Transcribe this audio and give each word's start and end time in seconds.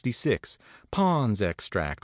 .66 0.03 0.57
Pond's 0.89 1.43
Extract.................. 1.43 1.99